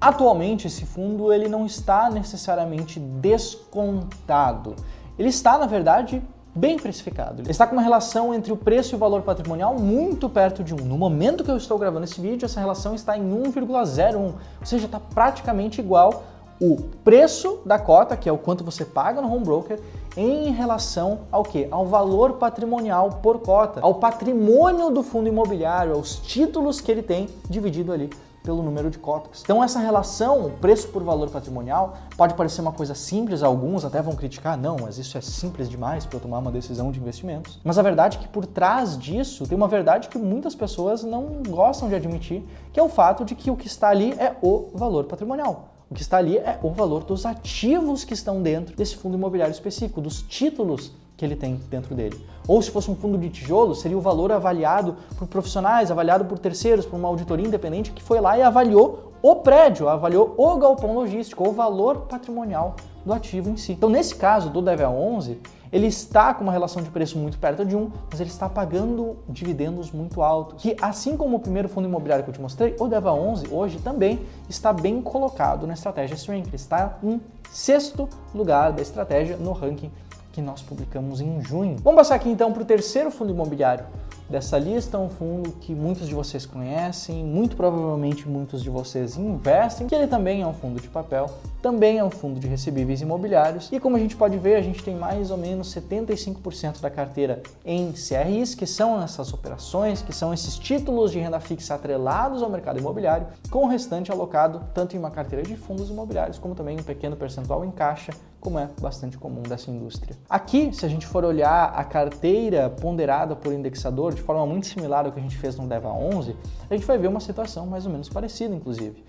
Atualmente, 0.00 0.66
esse 0.66 0.86
fundo 0.86 1.32
ele 1.32 1.48
não 1.48 1.66
está 1.66 2.08
necessariamente 2.08 2.98
descontado. 2.98 4.76
Ele 5.18 5.28
está, 5.28 5.58
na 5.58 5.66
verdade, 5.66 6.22
bem 6.54 6.78
precificado. 6.78 7.48
Está 7.48 7.66
com 7.66 7.74
uma 7.74 7.82
relação 7.82 8.34
entre 8.34 8.52
o 8.52 8.56
preço 8.56 8.94
e 8.94 8.96
o 8.96 8.98
valor 8.98 9.22
patrimonial 9.22 9.78
muito 9.78 10.28
perto 10.28 10.64
de 10.64 10.74
1. 10.74 10.78
No 10.78 10.98
momento 10.98 11.44
que 11.44 11.50
eu 11.50 11.56
estou 11.56 11.78
gravando 11.78 12.04
esse 12.04 12.20
vídeo, 12.20 12.46
essa 12.46 12.60
relação 12.60 12.94
está 12.94 13.16
em 13.16 13.22
1,01, 13.22 14.16
ou 14.16 14.34
seja, 14.64 14.86
está 14.86 14.98
praticamente 14.98 15.80
igual 15.80 16.24
o 16.60 16.76
preço 17.02 17.60
da 17.64 17.78
cota, 17.78 18.16
que 18.16 18.28
é 18.28 18.32
o 18.32 18.36
quanto 18.36 18.62
você 18.62 18.84
paga 18.84 19.22
no 19.22 19.32
home 19.32 19.44
broker, 19.44 19.80
em 20.16 20.50
relação 20.50 21.20
ao 21.30 21.42
que? 21.42 21.66
Ao 21.70 21.86
valor 21.86 22.34
patrimonial 22.34 23.20
por 23.22 23.38
cota, 23.40 23.80
ao 23.80 23.94
patrimônio 23.94 24.90
do 24.90 25.02
fundo 25.02 25.28
imobiliário, 25.28 25.94
aos 25.94 26.16
títulos 26.16 26.80
que 26.80 26.90
ele 26.90 27.02
tem 27.02 27.28
dividido 27.48 27.92
ali 27.92 28.10
pelo 28.42 28.62
número 28.62 28.90
de 28.90 28.98
cotas. 28.98 29.42
Então 29.42 29.62
essa 29.62 29.78
relação 29.78 30.52
preço 30.60 30.88
por 30.88 31.02
valor 31.02 31.30
patrimonial 31.30 31.96
pode 32.16 32.34
parecer 32.34 32.60
uma 32.60 32.72
coisa 32.72 32.94
simples, 32.94 33.42
alguns 33.42 33.84
até 33.84 34.00
vão 34.00 34.14
criticar, 34.14 34.56
não, 34.56 34.76
mas 34.80 34.98
isso 34.98 35.16
é 35.16 35.20
simples 35.20 35.68
demais 35.68 36.06
para 36.06 36.16
eu 36.16 36.20
tomar 36.20 36.38
uma 36.38 36.50
decisão 36.50 36.90
de 36.90 36.98
investimentos. 36.98 37.58
Mas 37.64 37.78
a 37.78 37.82
verdade 37.82 38.18
é 38.18 38.20
que 38.20 38.28
por 38.28 38.46
trás 38.46 38.98
disso 38.98 39.46
tem 39.46 39.56
uma 39.56 39.68
verdade 39.68 40.08
que 40.08 40.18
muitas 40.18 40.54
pessoas 40.54 41.02
não 41.02 41.42
gostam 41.48 41.88
de 41.88 41.94
admitir, 41.94 42.42
que 42.72 42.80
é 42.80 42.82
o 42.82 42.88
fato 42.88 43.24
de 43.24 43.34
que 43.34 43.50
o 43.50 43.56
que 43.56 43.66
está 43.66 43.88
ali 43.88 44.12
é 44.12 44.36
o 44.42 44.70
valor 44.74 45.04
patrimonial. 45.04 45.68
O 45.90 45.94
que 45.94 46.02
está 46.02 46.18
ali 46.18 46.38
é 46.38 46.56
o 46.62 46.70
valor 46.70 47.02
dos 47.02 47.26
ativos 47.26 48.04
que 48.04 48.14
estão 48.14 48.40
dentro 48.40 48.76
desse 48.76 48.96
fundo 48.96 49.16
imobiliário 49.16 49.52
específico, 49.52 50.00
dos 50.00 50.22
títulos 50.22 50.92
que 51.20 51.24
ele 51.26 51.36
tem 51.36 51.60
dentro 51.68 51.94
dele. 51.94 52.18
Ou 52.48 52.62
se 52.62 52.70
fosse 52.70 52.90
um 52.90 52.96
fundo 52.96 53.18
de 53.18 53.28
tijolo, 53.28 53.74
seria 53.74 53.96
o 53.96 54.00
valor 54.00 54.32
avaliado 54.32 54.96
por 55.18 55.28
profissionais, 55.28 55.90
avaliado 55.90 56.24
por 56.24 56.38
terceiros, 56.38 56.86
por 56.86 56.96
uma 56.96 57.08
auditoria 57.08 57.46
independente 57.46 57.92
que 57.92 58.02
foi 58.02 58.22
lá 58.22 58.38
e 58.38 58.42
avaliou 58.42 59.12
o 59.20 59.36
prédio, 59.36 59.86
avaliou 59.86 60.34
o 60.38 60.56
galpão 60.56 60.94
logístico, 60.94 61.46
o 61.46 61.52
valor 61.52 62.06
patrimonial 62.08 62.74
do 63.04 63.12
ativo 63.12 63.50
em 63.50 63.58
si. 63.58 63.72
Então, 63.72 63.90
nesse 63.90 64.14
caso 64.14 64.48
do 64.48 64.62
DEVA 64.62 64.88
11, 64.88 65.38
ele 65.70 65.88
está 65.88 66.32
com 66.32 66.42
uma 66.42 66.52
relação 66.52 66.82
de 66.82 66.88
preço 66.88 67.18
muito 67.18 67.38
perto 67.38 67.66
de 67.66 67.76
1, 67.76 67.90
mas 68.10 68.18
ele 68.18 68.30
está 68.30 68.48
pagando 68.48 69.18
dividendos 69.28 69.92
muito 69.92 70.22
altos. 70.22 70.62
Que 70.62 70.74
assim 70.80 71.18
como 71.18 71.36
o 71.36 71.40
primeiro 71.40 71.68
fundo 71.68 71.86
imobiliário 71.86 72.24
que 72.24 72.30
eu 72.30 72.34
te 72.34 72.40
mostrei, 72.40 72.74
o 72.80 72.88
DEVA 72.88 73.12
11 73.12 73.48
hoje 73.52 73.78
também 73.78 74.20
está 74.48 74.72
bem 74.72 75.02
colocado 75.02 75.66
na 75.66 75.74
estratégia 75.74 76.14
Strength. 76.14 76.54
Está 76.54 76.98
em 77.02 77.20
sexto 77.50 78.08
lugar 78.34 78.72
da 78.72 78.80
estratégia 78.80 79.36
no 79.36 79.52
ranking 79.52 79.90
que 80.32 80.40
nós 80.40 80.62
publicamos 80.62 81.20
em 81.20 81.42
junho. 81.42 81.76
Vamos 81.82 81.98
passar 81.98 82.14
aqui 82.14 82.28
então 82.28 82.52
para 82.52 82.62
o 82.62 82.64
terceiro 82.64 83.10
fundo 83.10 83.32
imobiliário 83.32 83.84
dessa 84.30 84.56
lista, 84.56 84.96
um 84.96 85.08
fundo 85.08 85.50
que 85.60 85.74
muitos 85.74 86.06
de 86.06 86.14
vocês 86.14 86.46
conhecem, 86.46 87.24
muito 87.24 87.56
provavelmente 87.56 88.28
muitos 88.28 88.62
de 88.62 88.70
vocês 88.70 89.16
investem, 89.16 89.88
que 89.88 89.94
ele 89.94 90.06
também 90.06 90.42
é 90.42 90.46
um 90.46 90.54
fundo 90.54 90.80
de 90.80 90.88
papel, 90.88 91.28
também 91.60 91.98
é 91.98 92.04
um 92.04 92.10
fundo 92.10 92.38
de 92.38 92.46
recebíveis 92.46 93.02
imobiliários 93.02 93.68
e 93.72 93.80
como 93.80 93.96
a 93.96 93.98
gente 93.98 94.14
pode 94.14 94.38
ver, 94.38 94.54
a 94.54 94.62
gente 94.62 94.82
tem 94.84 94.94
mais 94.94 95.32
ou 95.32 95.36
menos 95.36 95.74
75% 95.74 96.80
da 96.80 96.88
carteira 96.88 97.42
em 97.64 97.92
CRIs, 97.92 98.54
que 98.54 98.66
são 98.66 99.02
essas 99.02 99.32
operações, 99.32 100.00
que 100.00 100.14
são 100.14 100.32
esses 100.32 100.56
títulos 100.56 101.10
de 101.10 101.18
renda 101.18 101.40
fixa 101.40 101.74
atrelados 101.74 102.42
ao 102.42 102.48
mercado 102.48 102.78
imobiliário, 102.78 103.26
com 103.50 103.64
o 103.64 103.68
restante 103.68 104.12
alocado 104.12 104.62
tanto 104.72 104.94
em 104.94 104.98
uma 104.98 105.10
carteira 105.10 105.42
de 105.42 105.56
fundos 105.56 105.90
imobiliários 105.90 106.38
como 106.38 106.54
também 106.54 106.78
um 106.78 106.82
pequeno 106.84 107.16
percentual 107.16 107.64
em 107.64 107.70
caixa 107.72 108.12
como 108.40 108.58
é 108.58 108.68
bastante 108.80 109.18
comum 109.18 109.42
dessa 109.42 109.70
indústria. 109.70 110.16
Aqui, 110.28 110.72
se 110.72 110.86
a 110.86 110.88
gente 110.88 111.06
for 111.06 111.24
olhar 111.24 111.72
a 111.74 111.84
carteira 111.84 112.70
ponderada 112.70 113.36
por 113.36 113.52
indexador 113.52 114.14
de 114.20 114.26
forma 114.26 114.46
muito 114.46 114.66
similar 114.66 115.06
ao 115.06 115.12
que 115.12 115.18
a 115.18 115.22
gente 115.22 115.36
fez 115.36 115.56
no 115.56 115.66
DEVA 115.66 115.88
11, 115.88 116.36
a 116.68 116.74
gente 116.74 116.86
vai 116.86 116.98
ver 116.98 117.08
uma 117.08 117.20
situação 117.20 117.66
mais 117.66 117.86
ou 117.86 117.92
menos 117.92 118.08
parecida, 118.08 118.54
inclusive. 118.54 119.04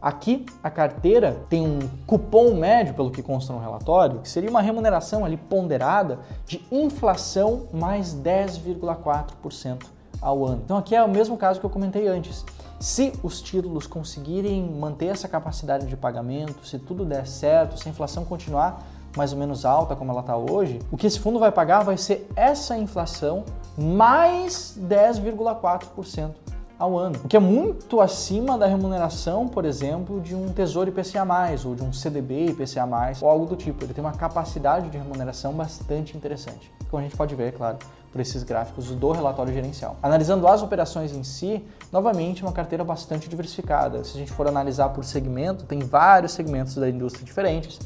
Aqui, 0.00 0.46
a 0.62 0.70
carteira 0.70 1.36
tem 1.48 1.66
um 1.66 1.78
cupom 2.06 2.54
médio, 2.54 2.94
pelo 2.94 3.10
que 3.10 3.22
consta 3.22 3.52
no 3.52 3.58
relatório, 3.58 4.20
que 4.20 4.28
seria 4.28 4.48
uma 4.48 4.60
remuneração 4.60 5.24
ali 5.24 5.36
ponderada 5.36 6.18
de 6.46 6.62
inflação 6.70 7.66
mais 7.72 8.14
10,4% 8.14 9.84
ao 10.20 10.44
ano. 10.44 10.62
Então 10.64 10.76
aqui 10.76 10.94
é 10.94 11.02
o 11.02 11.08
mesmo 11.08 11.36
caso 11.36 11.60
que 11.60 11.66
eu 11.66 11.70
comentei 11.70 12.08
antes. 12.08 12.44
Se 12.78 13.12
os 13.22 13.40
títulos 13.40 13.86
conseguirem 13.86 14.62
manter 14.62 15.06
essa 15.06 15.26
capacidade 15.28 15.86
de 15.86 15.96
pagamento, 15.96 16.66
se 16.66 16.78
tudo 16.78 17.04
der 17.04 17.26
certo, 17.26 17.78
se 17.78 17.88
a 17.88 17.90
inflação 17.90 18.24
continuar 18.24 18.86
mais 19.16 19.32
ou 19.32 19.38
menos 19.38 19.64
alta 19.64 19.96
como 19.96 20.12
ela 20.12 20.20
está 20.20 20.36
hoje, 20.36 20.78
o 20.90 20.96
que 20.96 21.06
esse 21.06 21.18
fundo 21.18 21.38
vai 21.38 21.50
pagar 21.50 21.82
vai 21.82 21.96
ser 21.96 22.28
essa 22.36 22.76
inflação 22.76 23.44
mais 23.76 24.78
10,4% 24.78 26.30
ao 26.78 26.98
ano, 26.98 27.18
o 27.24 27.28
que 27.28 27.36
é 27.36 27.40
muito 27.40 28.00
acima 28.02 28.58
da 28.58 28.66
remuneração, 28.66 29.48
por 29.48 29.64
exemplo, 29.64 30.20
de 30.20 30.34
um 30.34 30.48
Tesouro 30.52 30.90
IPCA+, 30.90 31.24
ou 31.64 31.74
de 31.74 31.82
um 31.82 31.90
CDB 31.90 32.48
IPCA+, 32.48 32.86
ou 33.22 33.30
algo 33.30 33.46
do 33.46 33.56
tipo. 33.56 33.82
Ele 33.82 33.94
tem 33.94 34.04
uma 34.04 34.12
capacidade 34.12 34.90
de 34.90 34.98
remuneração 34.98 35.54
bastante 35.54 36.14
interessante, 36.16 36.70
como 36.90 37.00
a 37.00 37.02
gente 37.02 37.16
pode 37.16 37.34
ver, 37.34 37.52
claro, 37.54 37.78
por 38.12 38.20
esses 38.20 38.42
gráficos 38.42 38.90
do 38.90 39.10
relatório 39.10 39.52
gerencial. 39.54 39.96
Analisando 40.02 40.46
as 40.46 40.62
operações 40.62 41.14
em 41.14 41.22
si, 41.22 41.64
novamente 41.90 42.42
uma 42.42 42.52
carteira 42.52 42.84
bastante 42.84 43.28
diversificada. 43.28 44.04
Se 44.04 44.14
a 44.14 44.18
gente 44.18 44.32
for 44.32 44.46
analisar 44.46 44.90
por 44.90 45.04
segmento, 45.04 45.64
tem 45.64 45.78
vários 45.78 46.32
segmentos 46.32 46.74
da 46.74 46.88
indústria 46.88 47.24
diferentes, 47.24 47.78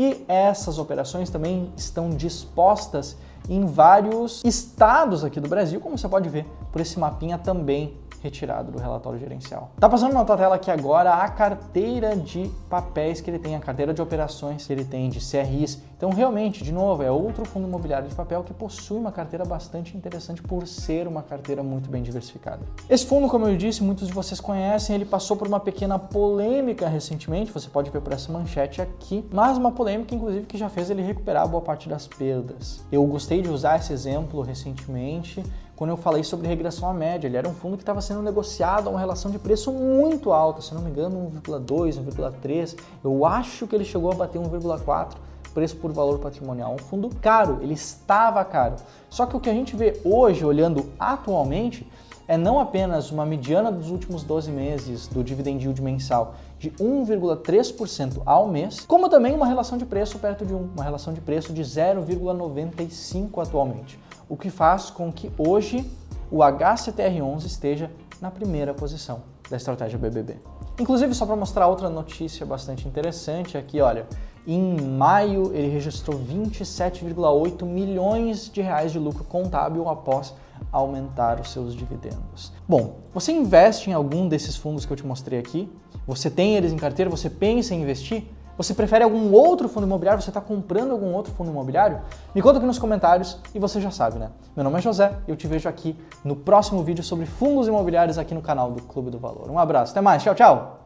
e 0.00 0.24
essas 0.26 0.78
operações 0.78 1.28
também 1.28 1.70
estão 1.76 2.08
dispostas 2.08 3.18
em 3.50 3.66
vários 3.66 4.40
estados 4.42 5.22
aqui 5.22 5.38
do 5.38 5.46
Brasil, 5.46 5.78
como 5.78 5.98
você 5.98 6.08
pode 6.08 6.26
ver 6.30 6.46
por 6.72 6.80
esse 6.80 6.98
mapinha 6.98 7.36
também 7.36 7.98
retirado 8.22 8.70
do 8.70 8.78
relatório 8.78 9.18
gerencial. 9.18 9.70
Tá 9.78 9.88
passando 9.88 10.12
na 10.12 10.24
tua 10.24 10.36
tela 10.36 10.54
aqui 10.56 10.70
agora 10.70 11.14
a 11.14 11.28
carteira 11.28 12.16
de 12.16 12.50
papéis 12.68 13.20
que 13.20 13.30
ele 13.30 13.38
tem, 13.38 13.56
a 13.56 13.60
carteira 13.60 13.94
de 13.94 14.02
operações 14.02 14.66
que 14.66 14.72
ele 14.72 14.84
tem, 14.84 15.08
de 15.08 15.18
CRIs. 15.18 15.82
Então, 15.96 16.10
realmente, 16.10 16.64
de 16.64 16.72
novo, 16.72 17.02
é 17.02 17.10
outro 17.10 17.44
fundo 17.44 17.66
imobiliário 17.66 18.08
de 18.08 18.14
papel 18.14 18.42
que 18.42 18.54
possui 18.54 18.98
uma 18.98 19.12
carteira 19.12 19.44
bastante 19.44 19.96
interessante 19.96 20.42
por 20.42 20.66
ser 20.66 21.06
uma 21.06 21.22
carteira 21.22 21.62
muito 21.62 21.90
bem 21.90 22.02
diversificada. 22.02 22.60
Esse 22.88 23.04
fundo, 23.04 23.28
como 23.28 23.46
eu 23.46 23.56
disse, 23.56 23.82
muitos 23.82 24.08
de 24.08 24.14
vocês 24.14 24.40
conhecem, 24.40 24.96
ele 24.96 25.04
passou 25.04 25.36
por 25.36 25.46
uma 25.46 25.60
pequena 25.60 25.98
polêmica 25.98 26.88
recentemente, 26.88 27.52
você 27.52 27.68
pode 27.68 27.90
ver 27.90 28.00
por 28.00 28.12
essa 28.12 28.32
manchete 28.32 28.80
aqui, 28.80 29.24
mas 29.30 29.58
uma 29.58 29.72
polêmica, 29.72 30.14
inclusive, 30.14 30.46
que 30.46 30.56
já 30.56 30.68
fez 30.68 30.90
ele 30.90 31.02
recuperar 31.02 31.46
boa 31.46 31.62
parte 31.62 31.88
das 31.88 32.06
perdas. 32.06 32.84
Eu 32.90 33.04
gostei 33.04 33.42
de 33.42 33.48
usar 33.48 33.76
esse 33.76 33.92
exemplo 33.92 34.40
recentemente 34.40 35.42
quando 35.80 35.92
eu 35.92 35.96
falei 35.96 36.22
sobre 36.22 36.46
regressão 36.46 36.90
à 36.90 36.92
média. 36.92 37.26
Ele 37.26 37.38
era 37.38 37.48
um 37.48 37.54
fundo 37.54 37.74
que 37.78 37.82
estava 37.82 38.02
sendo 38.02 38.20
negociado 38.20 38.88
a 38.88 38.90
uma 38.90 39.00
relação 39.00 39.30
de 39.30 39.38
preço 39.38 39.72
muito 39.72 40.30
alta, 40.30 40.60
se 40.60 40.74
não 40.74 40.82
me 40.82 40.90
engano, 40.90 41.32
1,2, 41.42 41.98
1,3. 42.04 42.76
Eu 43.02 43.24
acho 43.24 43.66
que 43.66 43.74
ele 43.74 43.84
chegou 43.86 44.12
a 44.12 44.14
bater 44.14 44.38
1,4 44.38 45.14
preço 45.54 45.76
por 45.76 45.90
valor 45.90 46.18
patrimonial. 46.18 46.74
Um 46.74 46.78
fundo 46.78 47.08
caro, 47.22 47.60
ele 47.62 47.72
estava 47.72 48.44
caro. 48.44 48.76
Só 49.08 49.24
que 49.24 49.34
o 49.34 49.40
que 49.40 49.48
a 49.48 49.54
gente 49.54 49.74
vê 49.74 49.98
hoje, 50.04 50.44
olhando 50.44 50.84
atualmente, 50.98 51.90
é 52.28 52.36
não 52.36 52.60
apenas 52.60 53.10
uma 53.10 53.24
mediana 53.24 53.72
dos 53.72 53.90
últimos 53.90 54.22
12 54.22 54.50
meses 54.50 55.08
do 55.08 55.24
dividend 55.24 55.64
yield 55.64 55.80
mensal 55.80 56.34
de 56.58 56.70
1,3% 56.72 58.20
ao 58.26 58.46
mês, 58.48 58.80
como 58.80 59.08
também 59.08 59.32
uma 59.34 59.46
relação 59.46 59.78
de 59.78 59.86
preço 59.86 60.18
perto 60.18 60.44
de 60.44 60.52
1, 60.52 60.72
uma 60.74 60.84
relação 60.84 61.14
de 61.14 61.22
preço 61.22 61.54
de 61.54 61.62
0,95 61.62 63.42
atualmente 63.42 63.98
o 64.30 64.36
que 64.36 64.48
faz 64.48 64.88
com 64.88 65.12
que 65.12 65.30
hoje 65.36 65.84
o 66.30 66.38
HCTR11 66.38 67.44
esteja 67.44 67.90
na 68.20 68.30
primeira 68.30 68.72
posição 68.72 69.22
da 69.50 69.56
estratégia 69.56 69.98
BBB. 69.98 70.36
Inclusive, 70.78 71.12
só 71.12 71.26
para 71.26 71.34
mostrar 71.34 71.66
outra 71.66 71.90
notícia 71.90 72.46
bastante 72.46 72.86
interessante 72.86 73.58
aqui, 73.58 73.80
olha, 73.80 74.06
em 74.46 74.80
maio 74.80 75.52
ele 75.52 75.68
registrou 75.68 76.18
27,8 76.18 77.64
milhões 77.64 78.48
de 78.48 78.62
reais 78.62 78.92
de 78.92 78.98
lucro 78.98 79.24
contábil 79.24 79.88
após 79.88 80.32
aumentar 80.70 81.40
os 81.40 81.50
seus 81.50 81.74
dividendos. 81.74 82.52
Bom, 82.68 82.98
você 83.12 83.32
investe 83.32 83.90
em 83.90 83.92
algum 83.92 84.28
desses 84.28 84.56
fundos 84.56 84.86
que 84.86 84.92
eu 84.92 84.96
te 84.96 85.04
mostrei 85.04 85.40
aqui? 85.40 85.68
Você 86.06 86.30
tem 86.30 86.54
eles 86.54 86.72
em 86.72 86.76
carteira? 86.76 87.10
Você 87.10 87.28
pensa 87.28 87.74
em 87.74 87.82
investir? 87.82 88.24
Você 88.60 88.74
prefere 88.74 89.02
algum 89.02 89.32
outro 89.32 89.70
fundo 89.70 89.86
imobiliário? 89.86 90.20
Você 90.20 90.28
está 90.28 90.38
comprando 90.38 90.90
algum 90.90 91.14
outro 91.14 91.32
fundo 91.32 91.50
imobiliário? 91.50 91.98
Me 92.34 92.42
conta 92.42 92.58
aqui 92.58 92.66
nos 92.66 92.78
comentários 92.78 93.38
e 93.54 93.58
você 93.58 93.80
já 93.80 93.90
sabe, 93.90 94.18
né? 94.18 94.28
Meu 94.54 94.62
nome 94.62 94.76
é 94.76 94.82
José 94.82 95.14
e 95.26 95.30
eu 95.30 95.36
te 95.36 95.46
vejo 95.46 95.66
aqui 95.66 95.98
no 96.22 96.36
próximo 96.36 96.82
vídeo 96.82 97.02
sobre 97.02 97.24
fundos 97.24 97.68
imobiliários 97.68 98.18
aqui 98.18 98.34
no 98.34 98.42
canal 98.42 98.70
do 98.70 98.82
Clube 98.82 99.10
do 99.10 99.18
Valor. 99.18 99.50
Um 99.50 99.58
abraço, 99.58 99.92
até 99.92 100.02
mais, 100.02 100.22
tchau, 100.22 100.34
tchau! 100.34 100.79